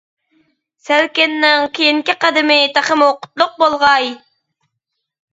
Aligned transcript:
سەلكىننىڭ 0.85 1.65
كېيىنكى 1.75 2.15
قەدىمى 2.25 2.57
تېخىمۇ 2.77 3.09
قۇتلۇق 3.25 3.53
بولغاي! 3.61 4.09